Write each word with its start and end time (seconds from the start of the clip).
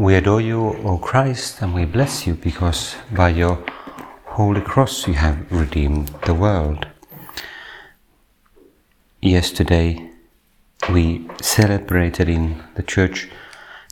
We 0.00 0.14
adore 0.14 0.40
you, 0.40 0.78
O 0.82 0.96
Christ, 0.96 1.60
and 1.60 1.74
we 1.74 1.84
bless 1.84 2.26
you 2.26 2.32
because 2.32 2.96
by 3.12 3.28
your 3.28 3.62
holy 4.24 4.62
cross 4.62 5.06
you 5.06 5.12
have 5.12 5.52
redeemed 5.52 6.08
the 6.24 6.32
world. 6.32 6.86
Yesterday 9.20 10.08
we 10.88 11.28
celebrated 11.42 12.30
in 12.30 12.62
the 12.76 12.82
church 12.82 13.28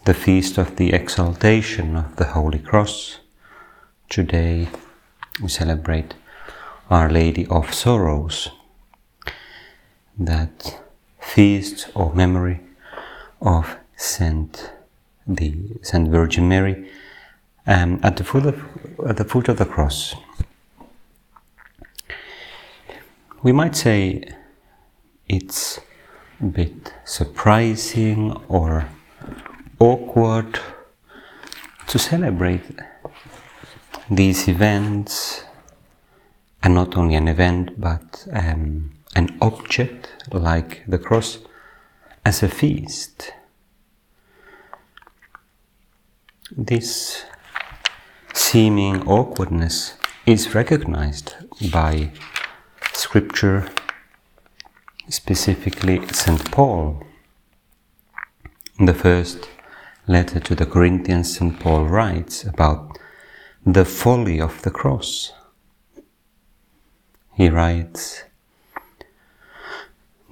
the 0.07 0.15
feast 0.15 0.57
of 0.57 0.77
the 0.77 0.95
exaltation 0.95 1.95
of 1.95 2.17
the 2.17 2.25
Holy 2.33 2.59
Cross. 2.59 3.19
Today 4.09 4.69
we 5.43 5.49
celebrate 5.49 6.15
Our 6.89 7.11
Lady 7.11 7.47
of 7.49 7.75
Sorrows, 7.75 8.49
that 10.19 10.81
feast 11.21 11.91
or 11.95 12.15
memory 12.15 12.61
of 13.43 13.77
Saint 13.95 14.71
the 15.29 15.55
Saint 15.83 16.09
Virgin 16.09 16.49
Mary 16.49 16.91
um, 17.67 18.01
at 18.03 18.17
the 18.17 18.25
foot 18.25 18.47
of 18.47 18.65
at 19.07 19.19
the 19.19 19.25
foot 19.25 19.49
of 19.49 19.59
the 19.59 19.67
cross. 19.67 20.15
We 23.43 23.53
might 23.53 23.77
say 23.77 24.25
it's 25.29 25.79
a 26.41 26.47
bit 26.47 26.95
surprising 27.05 28.33
or 28.49 28.89
awkward 29.79 30.59
to 31.87 31.99
celebrate 31.99 32.63
these 34.11 34.49
events, 34.49 35.45
and 36.63 36.75
not 36.75 36.97
only 36.97 37.15
an 37.15 37.29
event 37.29 37.79
but 37.79 38.27
um, 38.33 38.93
an 39.15 39.37
object 39.41 40.09
like 40.33 40.83
the 40.89 40.99
cross 40.99 41.39
as 42.25 42.43
a 42.43 42.49
feast. 42.49 43.33
This 46.57 47.25
seeming 48.33 49.07
awkwardness 49.07 49.95
is 50.25 50.55
recognized 50.55 51.35
by 51.71 52.13
Scripture, 52.95 53.69
specifically 55.11 56.07
St. 56.09 56.51
Paul. 56.51 57.05
In 58.79 58.87
the 58.87 58.95
first 58.95 59.47
letter 60.07 60.41
to 60.41 60.55
the 60.55 60.65
Corinthians, 60.65 61.37
St. 61.37 61.61
Paul 61.61 61.85
writes 61.85 62.45
about 62.45 62.99
the 63.67 63.85
folly 63.85 64.41
of 64.41 64.63
the 64.63 64.71
cross. 64.71 65.33
He 67.35 67.51
writes, 67.51 68.25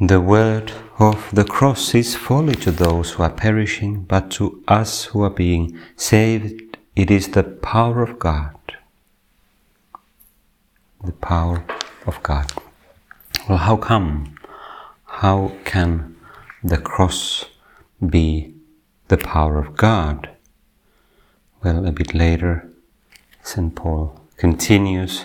The 0.01 0.21
word 0.21 0.73
of 0.99 1.31
the 1.33 1.45
cross 1.45 1.95
is 1.95 2.15
folly 2.15 2.55
to 2.57 2.71
those 2.71 3.13
who 3.13 3.23
are 3.23 3.31
perishing, 3.31 4.03
but 4.03 4.31
to 4.33 4.63
us 4.69 5.05
who 5.05 5.23
are 5.23 5.31
being 5.31 5.79
saved, 5.97 6.77
it 6.95 7.11
is 7.11 7.29
the 7.29 7.43
power 7.43 8.03
of 8.03 8.19
God. 8.19 8.59
The 11.03 11.13
power 11.13 11.65
of 12.07 12.23
God. 12.23 12.53
Well, 13.49 13.57
how 13.57 13.79
come? 13.79 14.37
How 15.07 15.53
can 15.65 16.15
the 16.63 16.77
cross 16.77 17.47
be 18.07 18.53
the 19.09 19.17
power 19.17 19.57
of 19.57 19.79
God? 19.79 20.29
Well, 21.65 21.87
a 21.87 21.93
bit 21.93 22.13
later, 22.13 22.69
St. 23.43 23.75
Paul 23.75 24.21
continues 24.37 25.25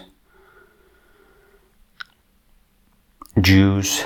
Jews 3.41 4.05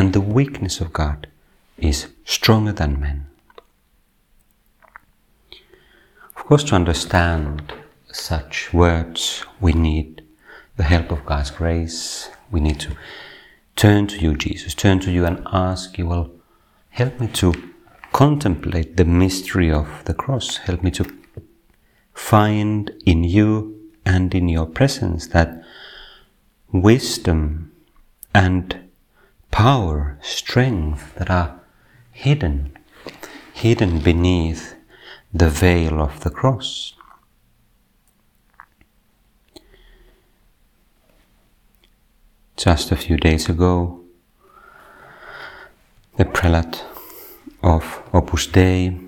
and 0.00 0.14
the 0.14 0.20
weakness 0.22 0.80
of 0.80 0.94
God 0.94 1.26
is 1.76 2.08
stronger 2.24 2.72
than 2.72 2.98
men. 2.98 3.26
Of 6.34 6.46
course, 6.46 6.64
to 6.64 6.74
understand 6.74 7.74
such 8.10 8.72
words, 8.72 9.44
we 9.60 9.74
need 9.74 10.22
the 10.78 10.84
help 10.84 11.10
of 11.10 11.26
God's 11.26 11.50
grace. 11.50 12.30
We 12.50 12.60
need 12.60 12.80
to 12.80 12.96
turn 13.76 14.06
to 14.06 14.18
you, 14.18 14.36
Jesus, 14.36 14.72
turn 14.72 15.00
to 15.00 15.10
you 15.10 15.26
and 15.26 15.46
ask 15.52 15.98
you, 15.98 16.06
well, 16.06 16.30
help 16.88 17.20
me 17.20 17.28
to 17.34 17.52
contemplate 18.10 18.96
the 18.96 19.04
mystery 19.04 19.70
of 19.70 19.86
the 20.06 20.14
cross. 20.14 20.56
Help 20.56 20.82
me 20.82 20.90
to 20.92 21.04
find 22.14 22.90
in 23.04 23.22
you 23.22 23.90
and 24.06 24.34
in 24.34 24.48
your 24.48 24.64
presence 24.64 25.26
that 25.26 25.62
wisdom 26.72 27.70
and 28.34 28.89
power, 29.50 30.18
strength 30.22 31.14
that 31.16 31.30
are 31.30 31.60
hidden, 32.12 32.76
hidden 33.52 34.00
beneath 34.00 34.74
the 35.32 35.48
veil 35.48 36.00
of 36.00 36.20
the 36.20 36.30
cross. 36.30 36.94
Just 42.56 42.92
a 42.92 42.96
few 42.96 43.16
days 43.16 43.48
ago, 43.48 44.00
the 46.16 46.24
prelate 46.24 46.84
of 47.62 48.02
Opus 48.12 48.46
Dei, 48.46 48.98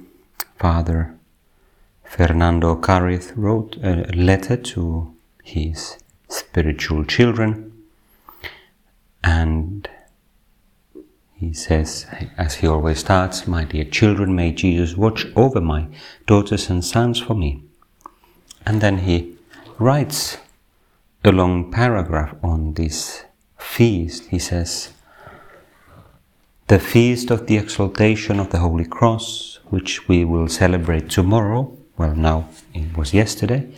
Father 0.58 1.14
Fernando 2.04 2.76
Ocáriz, 2.76 3.32
wrote 3.36 3.76
a 3.82 4.06
letter 4.14 4.56
to 4.56 5.14
his 5.42 5.98
spiritual 6.28 7.04
children, 7.04 7.72
and 9.24 9.88
he 11.42 11.52
says, 11.52 12.06
as 12.38 12.54
he 12.54 12.68
always 12.68 13.00
starts, 13.00 13.48
My 13.48 13.64
dear 13.64 13.84
children, 13.84 14.36
may 14.36 14.52
Jesus 14.52 14.96
watch 14.96 15.26
over 15.34 15.60
my 15.60 15.88
daughters 16.24 16.70
and 16.70 16.84
sons 16.84 17.18
for 17.18 17.34
me. 17.34 17.64
And 18.64 18.80
then 18.80 18.98
he 18.98 19.36
writes 19.76 20.38
a 21.24 21.32
long 21.32 21.72
paragraph 21.72 22.36
on 22.44 22.74
this 22.74 23.24
feast. 23.58 24.28
He 24.28 24.38
says, 24.38 24.92
The 26.68 26.78
feast 26.78 27.32
of 27.32 27.48
the 27.48 27.56
exaltation 27.56 28.38
of 28.38 28.50
the 28.50 28.60
Holy 28.60 28.84
Cross, 28.84 29.58
which 29.68 30.06
we 30.06 30.24
will 30.24 30.46
celebrate 30.46 31.10
tomorrow, 31.10 31.76
well, 31.98 32.14
now 32.14 32.48
it 32.72 32.96
was 32.96 33.12
yesterday, 33.12 33.68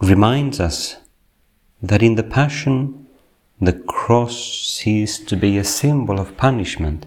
reminds 0.00 0.60
us 0.60 0.96
that 1.82 2.02
in 2.02 2.14
the 2.14 2.22
Passion, 2.22 3.03
the 3.60 3.72
cross 3.72 4.36
ceased 4.36 5.28
to 5.28 5.36
be 5.36 5.56
a 5.56 5.64
symbol 5.64 6.18
of 6.18 6.36
punishment 6.36 7.06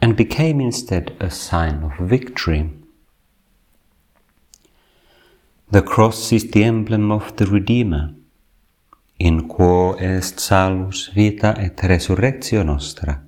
and 0.00 0.16
became 0.16 0.60
instead 0.60 1.14
a 1.20 1.30
sign 1.30 1.82
of 1.82 2.08
victory. 2.08 2.70
The 5.70 5.82
cross 5.82 6.32
is 6.32 6.50
the 6.50 6.64
emblem 6.64 7.10
of 7.10 7.36
the 7.36 7.46
Redeemer, 7.46 8.14
in 9.18 9.48
quo 9.48 9.94
est 9.98 10.38
salus 10.38 11.08
vita 11.08 11.54
et 11.58 11.76
resurrectio 11.82 12.64
nostra. 12.64 13.22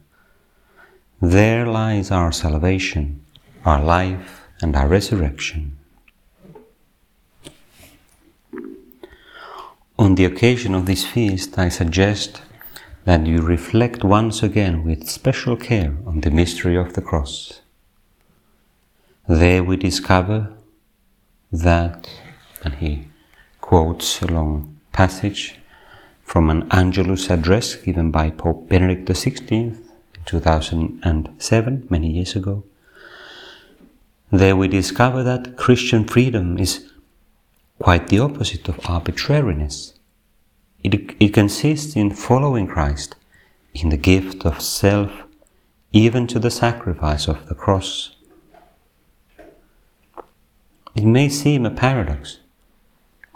There 1.20 1.66
lies 1.66 2.10
our 2.10 2.32
salvation, 2.32 3.24
our 3.64 3.82
life, 3.82 4.42
and 4.60 4.76
our 4.76 4.88
resurrection. 4.88 5.76
On 9.98 10.14
the 10.14 10.26
occasion 10.26 10.74
of 10.74 10.84
this 10.84 11.06
feast, 11.06 11.58
I 11.58 11.70
suggest 11.70 12.42
that 13.06 13.26
you 13.26 13.40
reflect 13.40 14.04
once 14.04 14.42
again 14.42 14.84
with 14.84 15.08
special 15.08 15.56
care 15.56 15.96
on 16.06 16.20
the 16.20 16.30
mystery 16.30 16.76
of 16.76 16.92
the 16.92 17.00
cross. 17.00 17.62
There 19.26 19.64
we 19.64 19.78
discover 19.78 20.52
that, 21.50 22.10
and 22.62 22.74
he 22.74 23.08
quotes 23.62 24.20
a 24.20 24.26
long 24.26 24.78
passage 24.92 25.58
from 26.22 26.50
an 26.50 26.68
Angelus 26.70 27.30
address 27.30 27.74
given 27.74 28.10
by 28.10 28.28
Pope 28.28 28.68
Benedict 28.68 29.08
XVI 29.08 29.50
in 29.50 29.82
2007, 30.26 31.86
many 31.88 32.10
years 32.10 32.36
ago. 32.36 32.64
There 34.30 34.56
we 34.56 34.68
discover 34.68 35.22
that 35.22 35.56
Christian 35.56 36.04
freedom 36.04 36.58
is 36.58 36.92
quite 37.78 38.08
the 38.08 38.18
opposite 38.18 38.68
of 38.68 38.80
arbitrariness. 38.86 39.94
It, 40.82 41.14
it 41.20 41.34
consists 41.34 41.96
in 41.96 42.10
following 42.10 42.66
Christ 42.66 43.16
in 43.74 43.90
the 43.90 43.96
gift 43.96 44.46
of 44.46 44.60
self, 44.60 45.10
even 45.92 46.26
to 46.28 46.38
the 46.38 46.50
sacrifice 46.50 47.28
of 47.28 47.48
the 47.48 47.54
cross. 47.54 48.16
It 50.94 51.04
may 51.04 51.28
seem 51.28 51.66
a 51.66 51.70
paradox, 51.70 52.38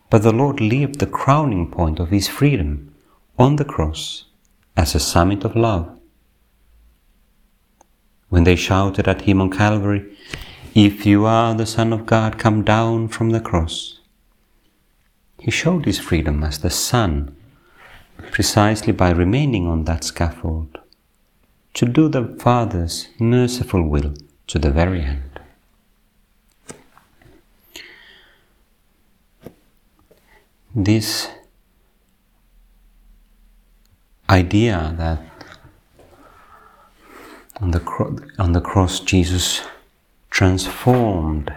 but 0.08 0.22
the 0.22 0.32
Lord 0.32 0.60
lived 0.60 0.98
the 0.98 1.06
crowning 1.06 1.70
point 1.70 2.00
of 2.00 2.08
his 2.08 2.26
freedom 2.26 2.94
on 3.38 3.56
the 3.56 3.64
cross 3.64 4.24
as 4.76 4.94
a 4.94 5.00
summit 5.00 5.44
of 5.44 5.56
love. 5.56 5.98
When 8.30 8.44
they 8.44 8.56
shouted 8.56 9.06
at 9.08 9.22
him 9.22 9.40
on 9.40 9.50
Calvary, 9.50 10.16
If 10.74 11.04
you 11.04 11.26
are 11.26 11.54
the 11.54 11.66
Son 11.66 11.92
of 11.92 12.06
God, 12.06 12.38
come 12.38 12.62
down 12.64 13.08
from 13.08 13.30
the 13.30 13.40
cross. 13.40 13.99
He 15.40 15.50
showed 15.50 15.86
his 15.86 15.98
freedom 15.98 16.44
as 16.44 16.58
the 16.58 16.70
Son 16.70 17.34
precisely 18.30 18.92
by 18.92 19.10
remaining 19.10 19.66
on 19.66 19.84
that 19.84 20.04
scaffold 20.04 20.78
to 21.74 21.86
do 21.86 22.08
the 22.08 22.36
Father's 22.38 23.08
merciful 23.18 23.82
will 23.82 24.14
to 24.48 24.58
the 24.58 24.70
very 24.70 25.02
end. 25.02 25.30
this 30.74 31.28
idea 34.28 34.94
that 34.96 35.20
on 37.60 37.72
the, 37.72 37.80
cro- 37.80 38.16
on 38.38 38.52
the 38.52 38.60
cross 38.60 39.00
Jesus 39.00 39.62
transformed 40.30 41.52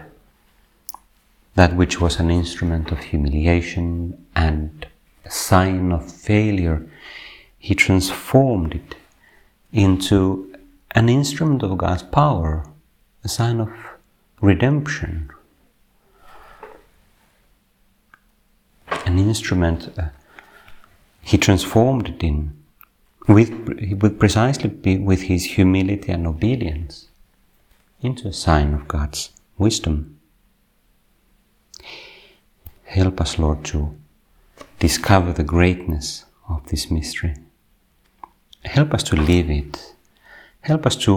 that 1.56 1.76
which 1.76 2.02
was 2.02 2.20
an 2.20 2.32
instrument 2.32 2.92
of 2.92 3.00
humiliation 3.00 4.26
and 4.36 4.88
a 5.26 5.30
sign 5.30 5.92
of 5.92 6.12
failure, 6.12 6.88
he 7.58 7.76
transformed 7.76 8.76
it 8.76 8.96
into 9.72 10.54
an 10.92 11.10
instrument 11.10 11.64
of 11.64 11.78
God's 11.78 12.04
power, 12.04 12.66
a 13.24 13.28
sign 13.28 13.60
of 13.60 13.72
redemption, 14.42 15.30
an 19.06 19.20
instrument 19.20 19.90
uh, 19.98 20.10
he 21.22 21.38
transformed 21.38 22.10
it 22.10 22.24
in 22.24 22.54
with, 23.28 23.50
with 24.02 24.20
precisely 24.20 24.98
with 24.98 25.24
his 25.24 25.46
humility 25.46 26.12
and 26.12 26.28
obedience 26.28 27.08
into 28.02 28.28
a 28.28 28.34
sign 28.34 28.74
of 28.74 28.88
God's 28.88 29.32
wisdom. 29.58 30.20
Help 33.00 33.22
us, 33.22 33.40
Lord, 33.40 33.64
to 33.66 33.80
discover 34.80 35.34
the 35.34 35.44
greatness 35.56 36.26
of 36.48 36.68
this 36.68 36.90
mystery. 36.92 37.36
Help 38.66 38.94
us 38.94 39.04
to 39.04 39.16
live 39.16 39.50
it. 39.50 39.96
Help 40.62 40.86
us 40.86 40.96
to 41.06 41.14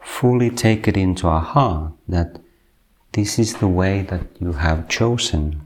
fully 0.00 0.50
take 0.50 0.86
it 0.88 0.96
into 0.96 1.26
our 1.26 1.40
heart 1.40 1.92
that 2.08 2.40
this 3.12 3.38
is 3.38 3.54
the 3.54 3.68
way 3.68 4.02
that 4.02 4.26
you 4.40 4.52
have 4.52 4.88
chosen 4.88 5.62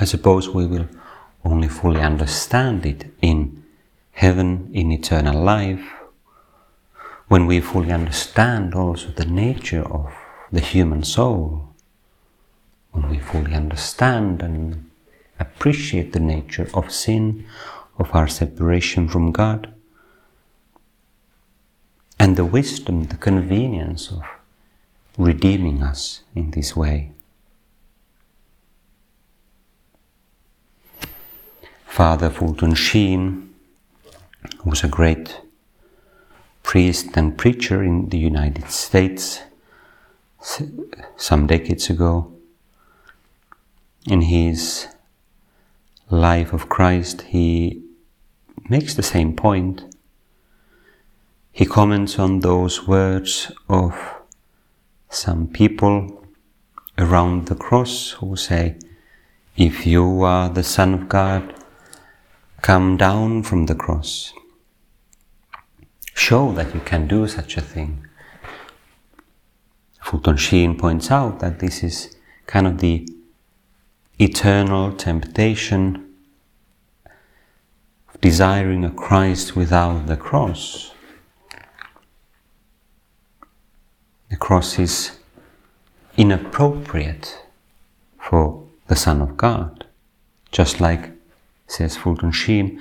I 0.00 0.04
suppose 0.04 0.48
we 0.48 0.66
will 0.66 0.88
only 1.44 1.68
fully 1.68 2.00
understand 2.00 2.86
it 2.86 3.12
in 3.20 3.62
heaven, 4.12 4.70
in 4.72 4.90
eternal 4.90 5.42
life, 5.42 5.86
when 7.28 7.46
we 7.46 7.60
fully 7.60 7.92
understand 7.92 8.74
also 8.74 9.08
the 9.08 9.26
nature 9.26 9.82
of 9.82 10.12
the 10.50 10.60
human 10.60 11.02
soul, 11.02 11.71
we 12.94 13.18
fully 13.18 13.54
understand 13.54 14.42
and 14.42 14.90
appreciate 15.38 16.12
the 16.12 16.20
nature 16.20 16.68
of 16.74 16.92
sin, 16.92 17.46
of 17.98 18.14
our 18.14 18.28
separation 18.28 19.08
from 19.08 19.32
God, 19.32 19.72
and 22.18 22.36
the 22.36 22.44
wisdom, 22.44 23.04
the 23.04 23.16
convenience 23.16 24.10
of 24.10 24.22
redeeming 25.18 25.82
us 25.82 26.22
in 26.34 26.50
this 26.52 26.76
way. 26.76 27.12
Father 31.86 32.30
Fulton 32.30 32.74
Sheen 32.74 33.54
was 34.64 34.82
a 34.82 34.88
great 34.88 35.40
priest 36.62 37.16
and 37.16 37.36
preacher 37.36 37.82
in 37.82 38.08
the 38.08 38.18
United 38.18 38.70
States 38.70 39.42
some 41.16 41.46
decades 41.46 41.90
ago. 41.90 42.32
In 44.06 44.22
his 44.22 44.88
life 46.10 46.52
of 46.52 46.68
Christ, 46.68 47.22
he 47.22 47.84
makes 48.68 48.94
the 48.94 49.02
same 49.02 49.36
point. 49.36 49.84
He 51.52 51.66
comments 51.66 52.18
on 52.18 52.40
those 52.40 52.88
words 52.88 53.52
of 53.68 53.94
some 55.08 55.46
people 55.46 56.26
around 56.98 57.46
the 57.46 57.54
cross 57.54 58.10
who 58.18 58.34
say, 58.34 58.76
If 59.56 59.86
you 59.86 60.22
are 60.22 60.48
the 60.48 60.64
Son 60.64 60.94
of 60.94 61.08
God, 61.08 61.54
come 62.60 62.96
down 62.96 63.44
from 63.44 63.66
the 63.66 63.76
cross. 63.76 64.32
Show 66.14 66.52
that 66.52 66.74
you 66.74 66.80
can 66.80 67.06
do 67.06 67.28
such 67.28 67.56
a 67.56 67.60
thing. 67.60 68.04
Fulton 70.00 70.36
Sheen 70.36 70.76
points 70.76 71.10
out 71.10 71.38
that 71.38 71.60
this 71.60 71.84
is 71.84 72.16
kind 72.46 72.66
of 72.66 72.78
the 72.78 73.06
eternal 74.22 74.92
temptation 74.92 76.14
of 78.08 78.20
desiring 78.20 78.84
a 78.84 78.90
Christ 78.90 79.56
without 79.56 80.06
the 80.06 80.16
cross. 80.16 80.92
The 84.30 84.36
cross 84.36 84.78
is 84.78 85.18
inappropriate 86.16 87.36
for 88.20 88.62
the 88.86 88.94
Son 88.94 89.20
of 89.20 89.36
God, 89.36 89.86
just 90.52 90.80
like 90.80 91.10
says 91.66 91.96
Fulton 91.96 92.30
Sheen, 92.30 92.80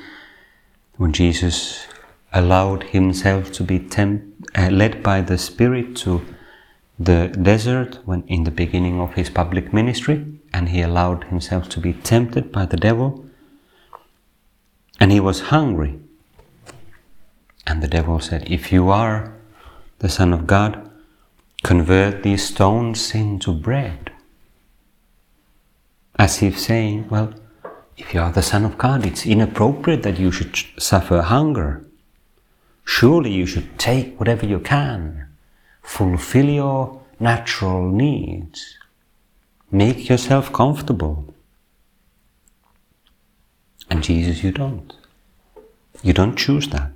when 0.97 1.11
Jesus 1.11 1.87
allowed 2.31 2.83
himself 2.83 3.51
to 3.53 3.63
be 3.63 3.89
uh, 3.97 4.69
led 4.69 5.01
by 5.01 5.21
the 5.21 5.39
Spirit 5.39 5.95
to 5.97 6.21
the 6.99 7.29
desert 7.29 7.97
when 8.05 8.21
in 8.27 8.43
the 8.43 8.51
beginning 8.51 9.01
of 9.01 9.15
his 9.15 9.31
public 9.31 9.73
ministry, 9.73 10.23
and 10.53 10.69
he 10.69 10.81
allowed 10.81 11.25
himself 11.25 11.69
to 11.69 11.79
be 11.79 11.93
tempted 11.93 12.51
by 12.51 12.65
the 12.65 12.77
devil, 12.77 13.25
and 14.99 15.11
he 15.11 15.19
was 15.19 15.49
hungry. 15.53 15.99
And 17.65 17.81
the 17.81 17.87
devil 17.87 18.19
said, 18.19 18.49
If 18.49 18.71
you 18.71 18.89
are 18.89 19.33
the 19.99 20.09
Son 20.09 20.33
of 20.33 20.47
God, 20.47 20.89
convert 21.63 22.23
these 22.23 22.47
stones 22.47 23.13
into 23.15 23.53
bread. 23.53 24.11
As 26.17 26.41
if 26.41 26.59
saying, 26.59 27.07
Well, 27.09 27.33
if 27.97 28.13
you 28.13 28.21
are 28.21 28.31
the 28.31 28.41
Son 28.41 28.65
of 28.65 28.77
God, 28.77 29.05
it's 29.05 29.25
inappropriate 29.25 30.03
that 30.03 30.19
you 30.19 30.31
should 30.31 30.55
suffer 30.77 31.21
hunger. 31.21 31.85
Surely 32.83 33.31
you 33.31 33.45
should 33.45 33.77
take 33.79 34.19
whatever 34.19 34.45
you 34.45 34.59
can, 34.59 35.27
fulfill 35.81 36.49
your 36.49 37.01
natural 37.19 37.89
needs, 37.89 38.77
make 39.71 40.09
yourself 40.09 40.51
comfortable. 40.51 41.33
And 43.89 44.03
Jesus, 44.03 44.43
you 44.43 44.51
don't. 44.51 44.93
You 46.03 46.13
don't 46.13 46.35
choose 46.35 46.67
that. 46.69 46.91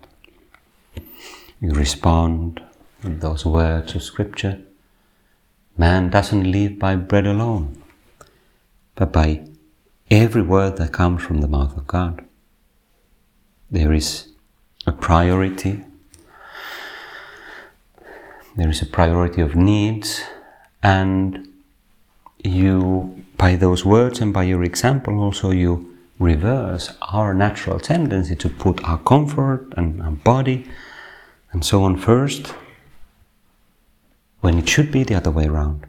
You 1.61 1.71
respond 1.71 2.61
with 3.03 3.21
those 3.21 3.45
words 3.45 3.95
of 3.95 4.03
Scripture 4.03 4.61
Man 5.77 6.09
doesn't 6.09 6.49
live 6.49 6.79
by 6.79 6.95
bread 6.95 7.27
alone, 7.27 7.81
but 8.95 9.11
by 9.11 9.45
every 10.09 10.41
word 10.41 10.77
that 10.77 10.93
comes 10.93 11.21
from 11.21 11.41
the 11.41 11.49
mouth 11.49 11.75
of 11.75 11.85
God. 11.85 12.23
There 13.69 13.91
is 13.91 14.29
a 14.87 14.93
priority. 14.93 15.83
There 18.55 18.69
is 18.69 18.81
a 18.81 18.85
priority 18.85 19.41
of 19.41 19.53
needs, 19.53 20.23
and 20.81 21.49
you 22.45 23.25
by 23.37 23.55
those 23.55 23.83
words 23.83 24.21
and 24.21 24.33
by 24.33 24.43
your 24.43 24.63
example, 24.63 25.19
also 25.19 25.51
you 25.51 25.97
reverse 26.19 26.93
our 27.01 27.33
natural 27.33 27.79
tendency 27.79 28.35
to 28.35 28.49
put 28.49 28.83
our 28.83 28.97
comfort 28.99 29.73
and 29.75 30.01
our 30.01 30.11
body 30.11 30.65
and 31.51 31.63
so 31.63 31.83
on 31.83 31.97
first, 31.97 32.53
when 34.41 34.57
it 34.57 34.67
should 34.67 34.91
be 34.91 35.03
the 35.03 35.15
other 35.15 35.31
way 35.31 35.45
around. 35.45 35.85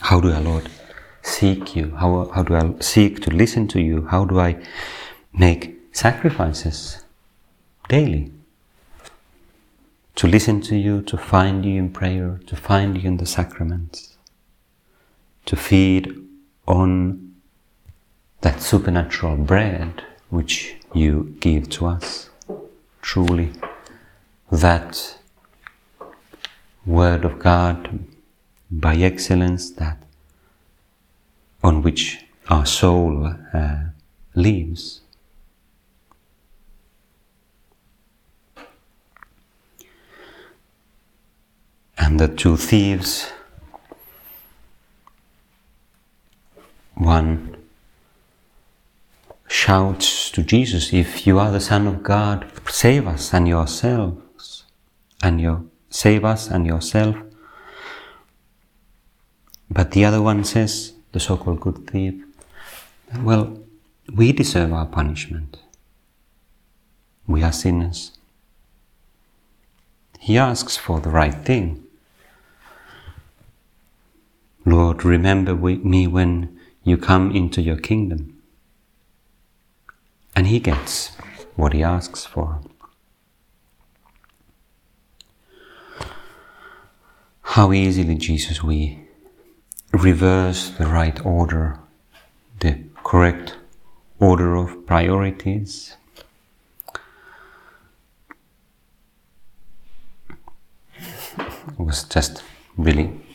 How 0.00 0.20
do 0.20 0.30
I, 0.30 0.38
Lord, 0.38 0.70
seek 1.22 1.74
you? 1.74 1.96
How, 1.96 2.30
how 2.32 2.44
do 2.44 2.54
I 2.54 2.74
seek 2.80 3.20
to 3.22 3.30
listen 3.30 3.66
to 3.68 3.80
you? 3.80 4.06
How 4.06 4.24
do 4.24 4.38
I 4.38 4.62
make 5.32 5.76
sacrifices 5.92 7.04
daily? 7.88 8.30
To 10.16 10.26
listen 10.26 10.62
to 10.62 10.76
you, 10.76 11.02
to 11.02 11.18
find 11.18 11.64
you 11.64 11.78
in 11.78 11.90
prayer, 11.90 12.40
to 12.46 12.56
find 12.56 12.96
you 12.96 13.06
in 13.06 13.18
the 13.18 13.26
sacraments, 13.26 14.16
to 15.44 15.56
feed 15.56 16.14
on 16.66 17.34
that 18.40 18.62
supernatural 18.62 19.36
bread 19.36 20.02
which 20.30 20.76
you 20.94 21.36
give 21.40 21.68
to 21.70 21.86
us. 21.86 22.30
Truly, 23.02 23.52
that 24.50 25.18
Word 26.86 27.24
of 27.26 27.38
God 27.38 27.98
by 28.70 28.96
excellence, 28.96 29.70
that 29.72 30.02
on 31.62 31.82
which 31.82 32.24
our 32.48 32.64
soul 32.64 33.34
uh, 33.52 33.76
lives. 34.34 35.02
And 41.98 42.20
the 42.20 42.28
two 42.28 42.56
thieves, 42.56 43.32
one 46.94 47.56
shouts 49.48 50.30
to 50.30 50.42
Jesus, 50.42 50.92
If 50.92 51.26
you 51.26 51.38
are 51.38 51.50
the 51.50 51.60
Son 51.60 51.86
of 51.86 52.02
God, 52.02 52.50
save 52.68 53.06
us 53.06 53.32
and 53.32 53.48
yourselves, 53.48 54.64
and 55.22 55.40
your 55.40 55.64
save 55.90 56.24
us 56.24 56.48
and 56.50 56.66
yourself. 56.66 57.16
But 59.70 59.92
the 59.92 60.04
other 60.04 60.22
one 60.22 60.44
says, 60.44 60.92
the 61.12 61.20
so 61.20 61.36
called 61.36 61.60
good 61.60 61.88
thief, 61.88 62.22
well, 63.20 63.58
we 64.14 64.32
deserve 64.32 64.72
our 64.72 64.86
punishment. 64.86 65.58
We 67.26 67.42
are 67.42 67.52
sinners. 67.52 68.12
He 70.20 70.38
asks 70.38 70.76
for 70.76 71.00
the 71.00 71.10
right 71.10 71.34
thing. 71.34 71.85
Lord, 74.68 75.04
remember 75.04 75.54
me 75.54 76.08
when 76.08 76.58
you 76.82 76.96
come 76.98 77.30
into 77.30 77.62
your 77.62 77.76
kingdom. 77.76 78.42
And 80.34 80.48
he 80.48 80.58
gets 80.58 81.14
what 81.54 81.72
he 81.72 81.84
asks 81.84 82.26
for. 82.26 82.60
How 87.42 87.72
easily, 87.72 88.16
Jesus, 88.16 88.60
we 88.64 89.06
reverse 89.92 90.70
the 90.70 90.86
right 90.86 91.24
order, 91.24 91.78
the 92.58 92.80
correct 93.04 93.56
order 94.18 94.56
of 94.56 94.84
priorities. 94.84 95.96
It 100.98 101.78
was 101.78 102.02
just 102.02 102.42
really 102.76 103.25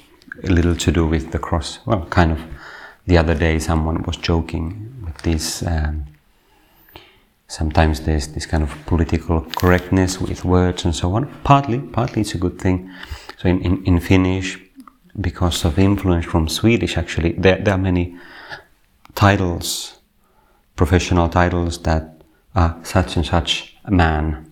little 0.50 0.76
to 0.76 0.92
do 0.92 1.06
with 1.06 1.32
the 1.32 1.40
cross. 1.40 1.80
Well, 1.86 2.06
kind 2.06 2.32
of 2.32 2.40
the 3.06 3.18
other 3.18 3.36
day, 3.36 3.60
someone 3.60 4.04
was 4.04 4.18
joking 4.18 5.04
with 5.06 5.18
this. 5.24 5.64
Um, 5.66 6.06
sometimes 7.48 8.02
there's 8.02 8.28
this 8.30 8.46
kind 8.46 8.64
of 8.64 8.86
political 8.86 9.42
correctness 9.56 10.20
with 10.22 10.46
words 10.46 10.86
and 10.86 10.96
so 10.96 11.14
on. 11.16 11.28
Partly, 11.44 11.80
partly 11.80 12.22
it's 12.22 12.36
a 12.36 12.38
good 12.38 12.60
thing. 12.60 12.90
So 13.38 13.50
in, 13.50 13.62
in, 13.62 13.84
in 13.86 14.00
Finnish, 14.00 14.60
because 15.20 15.66
of 15.66 15.78
influence 15.78 16.26
from 16.26 16.48
Swedish, 16.48 16.98
actually, 16.98 17.34
there, 17.34 17.58
there 17.58 17.74
are 17.74 17.78
many 17.78 18.16
titles, 19.16 20.00
professional 20.76 21.28
titles 21.28 21.80
that 21.80 22.22
are 22.56 22.78
such 22.84 23.18
and 23.18 23.26
such 23.26 23.76
a 23.86 23.92
man. 23.92 24.50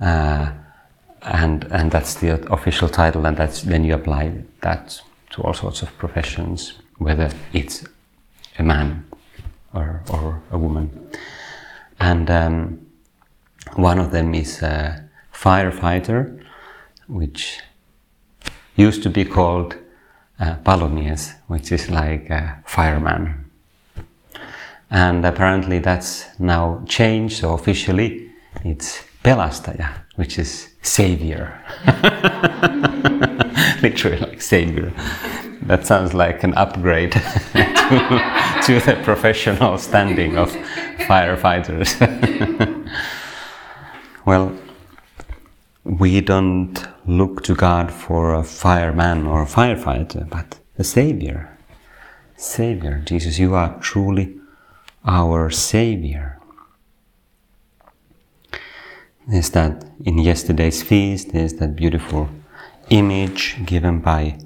Uh, 0.00 0.52
and 1.22 1.64
and 1.70 1.90
that's 1.90 2.14
the 2.14 2.40
official 2.52 2.88
title, 2.88 3.26
and 3.26 3.36
that's 3.36 3.62
then 3.62 3.84
you 3.84 3.94
apply 3.94 4.44
that 4.60 5.00
to 5.30 5.42
all 5.42 5.54
sorts 5.54 5.82
of 5.82 5.96
professions, 5.98 6.74
whether 6.98 7.30
it's 7.52 7.84
a 8.58 8.62
man 8.62 9.04
or 9.74 10.02
or 10.10 10.40
a 10.50 10.58
woman. 10.58 11.10
And 12.00 12.30
um, 12.30 12.86
one 13.74 13.98
of 13.98 14.10
them 14.12 14.34
is 14.34 14.62
a 14.62 15.08
firefighter, 15.32 16.42
which 17.08 17.60
used 18.76 19.02
to 19.02 19.10
be 19.10 19.24
called 19.24 19.76
uh, 20.40 20.54
palomies, 20.64 21.34
which 21.48 21.72
is 21.72 21.90
like 21.90 22.30
a 22.30 22.62
fireman. 22.64 23.44
And 24.90 25.24
apparently 25.24 25.80
that's 25.80 26.26
now 26.38 26.82
changed, 26.86 27.38
so 27.38 27.52
officially 27.52 28.30
it's 28.64 29.02
pelastaja, 29.22 29.90
which 30.16 30.38
is 30.38 30.67
savior. 30.82 31.62
Literally 33.82 34.18
like 34.18 34.42
savior. 34.42 34.92
That 35.62 35.86
sounds 35.86 36.14
like 36.14 36.44
an 36.44 36.54
upgrade 36.54 37.12
to, 37.12 37.20
to 38.64 38.80
the 38.80 38.98
professional 39.04 39.76
standing 39.78 40.38
of 40.38 40.50
firefighters. 41.08 41.88
well, 44.24 44.56
we 45.84 46.20
don't 46.20 46.86
look 47.06 47.42
to 47.44 47.54
God 47.54 47.92
for 47.92 48.34
a 48.34 48.42
fireman 48.44 49.26
or 49.26 49.42
a 49.42 49.46
firefighter, 49.46 50.28
but 50.28 50.58
the 50.76 50.84
Savior. 50.84 51.58
Savior, 52.36 53.02
Jesus, 53.04 53.38
you 53.38 53.54
are 53.54 53.78
truly 53.80 54.38
our 55.04 55.50
Savior. 55.50 56.37
There's 59.28 59.50
that 59.50 59.84
in 60.06 60.18
yesterday's 60.18 60.82
feast, 60.82 61.32
there's 61.32 61.52
that 61.54 61.76
beautiful 61.76 62.30
image 62.88 63.58
given 63.66 64.00
by 64.00 64.38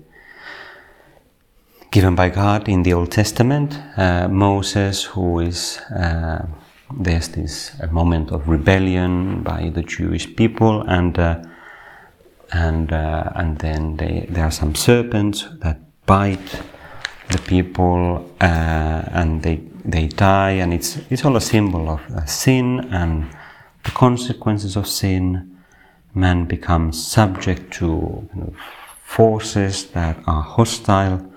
given 1.93 2.17
by 2.17 2.31
God 2.31 2.69
in 2.69 2.83
the 2.83 2.93
Old 2.93 3.13
Testament. 3.13 3.79
Uh, 3.97 4.27
Moses, 4.27 5.05
who 5.05 5.39
is 5.39 5.79
uh, 5.95 6.47
there's 6.99 7.29
this 7.29 7.71
moment 7.93 8.33
of 8.33 8.49
rebellion 8.49 9.45
by 9.45 9.71
the 9.73 9.83
Jewish 9.83 10.35
people, 10.35 10.83
and 10.89 11.17
uh, 11.17 11.45
and 12.51 12.93
uh, 12.93 13.31
and 13.37 13.59
then 13.59 13.97
they, 13.99 14.27
there 14.31 14.45
are 14.45 14.51
some 14.51 14.75
serpents 14.75 15.47
that 15.61 15.79
bite 16.07 16.61
the 17.31 17.39
people, 17.39 18.29
uh, 18.41 19.03
and 19.13 19.43
they 19.45 19.61
they 19.85 20.09
die, 20.09 20.59
and 20.63 20.75
it's 20.75 20.99
it's 21.09 21.25
all 21.25 21.37
a 21.37 21.41
symbol 21.41 21.89
of 21.89 22.01
uh, 22.11 22.25
sin 22.27 22.89
and 22.91 23.29
the 23.85 23.91
consequences 23.91 24.77
of 24.77 24.87
sin. 24.87 25.59
Man 26.15 26.45
becomes 26.45 27.03
subject 27.07 27.73
to 27.75 27.87
you 27.87 28.41
know, 28.41 28.53
forces 29.03 29.87
that 29.93 30.19
are 30.27 30.43
hostile 30.43 31.33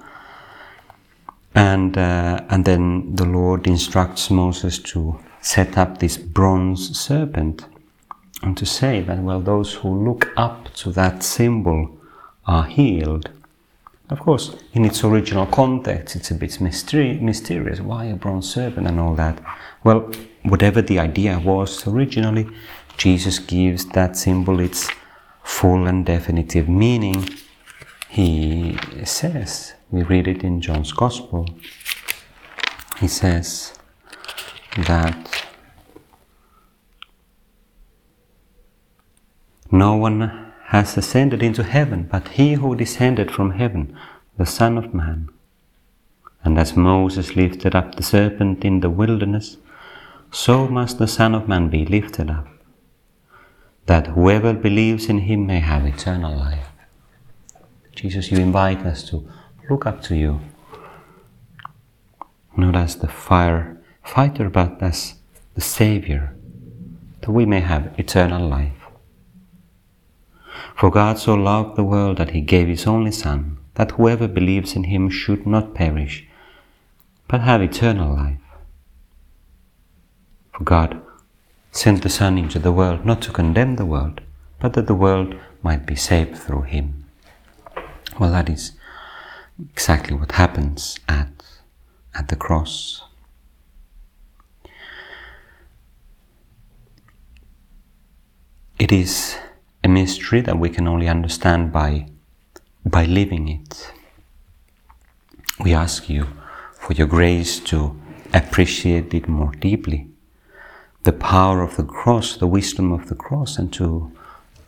and 1.56 1.98
uh, 1.98 2.44
and 2.50 2.66
then 2.66 3.16
the 3.16 3.26
Lord 3.26 3.66
instructs 3.66 4.30
Moses 4.30 4.78
to 4.80 5.18
set 5.42 5.78
up 5.78 6.00
this 6.00 6.18
bronze 6.18 7.00
serpent 7.00 7.66
and 8.42 8.58
to 8.58 8.66
say 8.66 9.02
that, 9.02 9.20
well, 9.20 9.40
those 9.40 9.74
who 9.76 9.90
look 9.90 10.32
up 10.36 10.74
to 10.76 10.92
that 10.92 11.24
symbol 11.24 11.98
are 12.46 12.66
healed. 12.66 13.30
Of 14.10 14.20
course, 14.20 14.56
in 14.74 14.86
its 14.86 15.04
original 15.04 15.48
context, 15.48 16.16
it's 16.16 16.30
a 16.30 16.36
bit 16.36 16.62
mystery, 16.62 17.18
mysterious. 17.20 17.80
Why 17.80 18.06
a 18.06 18.16
bronze 18.16 18.54
serpent 18.54 18.86
and 18.88 19.00
all 19.00 19.16
that? 19.16 19.42
Well, 19.84 20.12
whatever 20.46 20.82
the 20.82 21.00
idea 21.00 21.40
was 21.40 21.88
originally, 21.88 22.48
Jesus 22.98 23.40
gives 23.40 23.86
that 23.90 24.16
symbol 24.16 24.60
its 24.60 24.90
full 25.44 25.88
and 25.88 26.06
definitive 26.06 26.70
meaning. 26.70 27.28
He 28.10 28.78
says, 29.04 29.74
we 29.92 30.04
read 30.04 30.28
it 30.28 30.44
in 30.44 30.62
John's 30.62 30.94
Gospel, 30.94 31.48
he 33.00 33.08
says, 33.08 33.74
that 34.78 35.46
no 39.72 39.96
one 39.96 40.54
has 40.68 40.98
ascended 40.98 41.44
into 41.44 41.64
heaven 41.64 42.08
but 42.10 42.30
he 42.30 42.54
who 42.54 42.76
descended 42.76 43.32
from 43.32 43.52
heaven, 43.52 43.98
the 44.38 44.46
Son 44.46 44.78
of 44.78 44.94
Man. 44.94 45.30
And 46.44 46.58
as 46.58 46.76
Moses 46.76 47.36
lifted 47.36 47.76
up 47.76 47.96
the 47.96 48.04
serpent 48.04 48.64
in 48.64 48.80
the 48.80 48.90
wilderness, 48.90 49.58
so 50.32 50.68
must 50.68 50.98
the 50.98 51.08
Son 51.08 51.34
of 51.34 51.48
Man 51.48 51.70
be 51.70 51.86
lifted 51.86 52.30
up, 52.30 52.48
that 53.86 54.08
whoever 54.08 54.54
believes 54.54 55.10
in 55.10 55.20
him 55.20 55.46
may 55.46 55.60
have 55.60 55.86
eternal 55.86 56.36
life. 56.38 56.68
Jesus, 57.96 58.32
you 58.32 58.38
invite 58.40 58.86
us 58.86 59.04
to 59.10 59.28
look 59.70 59.86
up 59.86 60.02
to 60.04 60.16
you. 60.16 60.42
Not 62.58 62.76
as 62.76 62.98
the 62.98 63.08
fire 63.08 63.82
fighter, 64.04 64.50
but 64.50 64.82
as 64.82 65.16
the 65.56 65.62
Savior, 65.62 66.36
that 67.22 67.32
we 67.32 67.46
may 67.46 67.62
have 67.62 67.94
eternal 67.98 68.48
life. 68.48 68.74
For 70.76 70.92
God 70.92 71.18
so 71.18 71.34
loved 71.34 71.76
the 71.76 71.84
world 71.84 72.18
that 72.18 72.32
he 72.32 72.42
gave 72.42 72.68
his 72.68 72.86
only 72.86 73.12
Son, 73.12 73.58
that 73.76 73.92
whoever 73.92 74.28
believes 74.28 74.76
in 74.76 74.86
him 74.86 75.10
should 75.10 75.46
not 75.48 75.74
perish, 75.74 76.28
but 77.28 77.42
have 77.42 77.62
eternal 77.62 78.14
life. 78.14 78.45
For 80.58 80.64
God 80.64 81.02
sent 81.72 82.02
the 82.02 82.10
Son 82.10 82.38
into 82.38 82.60
the 82.60 82.72
world 82.72 83.06
not 83.06 83.22
to 83.24 83.32
condemn 83.32 83.76
the 83.76 83.86
world, 83.86 84.22
but 84.62 84.72
that 84.74 84.88
the 84.88 84.96
world 84.96 85.36
might 85.62 85.86
be 85.86 85.96
saved 85.96 86.38
through 86.38 86.62
him. 86.62 87.06
Well, 88.18 88.32
that 88.32 88.50
is 88.50 88.72
exactly 89.60 90.16
what 90.16 90.32
happens 90.32 90.98
at, 91.10 91.44
at 92.14 92.30
the 92.30 92.38
cross. 92.38 93.04
It 98.80 98.94
is 98.94 99.38
a 99.84 99.90
mystery 99.90 100.40
that 100.42 100.58
we 100.58 100.70
can 100.70 100.88
only 100.88 101.10
understand 101.10 101.74
by, 101.74 102.08
by 102.86 103.04
living 103.04 103.50
it. 103.50 103.92
We 105.60 105.74
ask 105.74 106.10
you 106.10 106.28
for 106.74 106.94
your 106.94 107.08
grace 107.08 107.60
to 107.72 108.00
appreciate 108.34 109.14
it 109.14 109.28
more 109.28 109.52
deeply, 109.52 110.10
the 111.06 111.14
power 111.14 111.62
of 111.62 111.78
the 111.78 111.84
cross, 111.84 112.36
the 112.38 112.48
wisdom 112.48 112.92
of 112.92 113.10
the 113.10 113.16
cross, 113.16 113.60
and 113.60 113.72
to, 113.72 114.12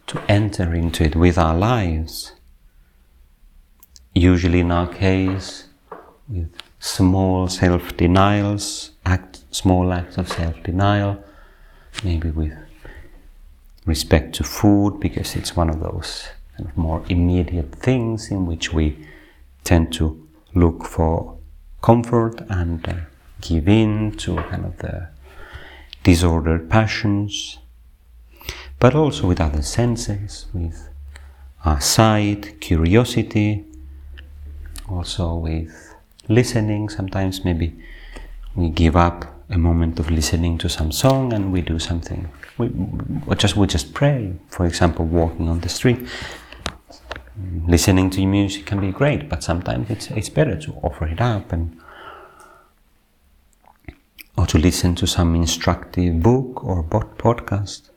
to 0.05 0.21
enter 0.29 0.73
into 0.73 1.03
it 1.03 1.15
with 1.15 1.35
our 1.35 1.57
lives. 1.57 2.33
Usually, 4.13 4.59
in 4.59 4.71
our 4.71 4.87
case, 4.87 5.65
with 6.29 6.51
small 6.79 7.47
self 7.47 7.97
denials, 7.97 8.91
act, 9.03 9.39
small 9.49 9.91
acts 9.91 10.17
of 10.19 10.29
self 10.29 10.61
denial, 10.61 11.23
maybe 12.03 12.29
with 12.29 12.53
respect 13.87 14.35
to 14.35 14.43
food, 14.43 14.99
because 14.99 15.35
it's 15.35 15.55
one 15.55 15.71
of 15.71 15.79
those 15.79 16.27
kind 16.55 16.69
of 16.69 16.77
more 16.77 17.03
immediate 17.09 17.73
things 17.73 18.29
in 18.29 18.45
which 18.45 18.73
we 18.73 19.07
tend 19.63 19.91
to 19.93 20.27
look 20.53 20.85
for 20.85 21.35
comfort 21.81 22.41
and 22.49 22.87
uh, 22.87 22.93
give 23.41 23.67
in 23.67 24.11
to 24.17 24.35
kind 24.35 24.65
of 24.65 24.77
the 24.77 25.07
disordered 26.07 26.69
passions, 26.69 27.59
but 28.79 28.95
also 28.95 29.27
with 29.27 29.41
other 29.41 29.61
senses, 29.61 30.45
with 30.53 30.87
our 31.65 31.81
sight, 31.81 32.61
curiosity, 32.61 33.65
also 34.87 35.35
with 35.35 35.73
listening. 36.29 36.87
Sometimes 36.87 37.43
maybe 37.43 37.75
we 38.55 38.69
give 38.69 38.95
up 38.95 39.25
a 39.49 39.57
moment 39.57 39.99
of 39.99 40.09
listening 40.09 40.57
to 40.57 40.69
some 40.69 40.93
song 40.93 41.33
and 41.33 41.51
we 41.51 41.59
do 41.61 41.77
something. 41.77 42.29
We, 42.57 42.71
or 43.27 43.35
just 43.35 43.57
we 43.57 43.67
just 43.67 43.93
pray. 43.93 44.33
For 44.47 44.65
example, 44.65 45.03
walking 45.03 45.49
on 45.49 45.59
the 45.59 45.69
street, 45.79 45.99
listening 47.67 48.09
to 48.11 48.25
music 48.25 48.65
can 48.65 48.79
be 48.79 48.91
great, 48.93 49.27
but 49.27 49.43
sometimes 49.43 49.89
it's 49.89 50.07
it's 50.11 50.29
better 50.29 50.55
to 50.55 50.71
offer 50.87 51.05
it 51.05 51.19
up 51.19 51.51
and 51.51 51.77
or 54.37 54.45
to 54.45 54.59
listen 54.59 54.93
to 54.95 55.07
some 55.07 55.35
instructive 55.35 56.21
book 56.21 56.63
or 56.63 56.83
podcast. 56.83 57.89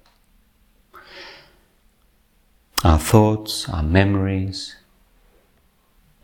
Our 2.83 2.99
thoughts, 2.99 3.69
our 3.69 3.83
memories, 3.83 4.77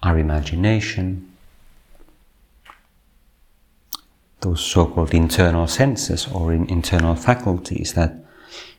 our 0.03 0.19
imagination, 0.19 1.33
those 4.41 4.63
so 4.63 4.87
called 4.87 5.13
internal 5.13 5.67
senses 5.67 6.27
or 6.33 6.55
in 6.55 6.67
internal 6.71 7.15
faculties 7.15 7.93
that 7.93 8.15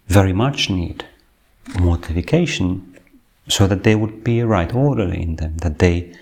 very 0.07 0.33
much 0.33 0.71
need 0.71 1.05
mortification 1.79 2.97
so 3.47 3.67
that 3.67 3.83
there 3.83 3.97
would 3.97 4.23
be 4.23 4.39
a 4.39 4.47
right 4.47 4.73
order 4.73 5.13
in 5.13 5.35
them, 5.35 5.57
that 5.57 5.77
they, 5.77 6.13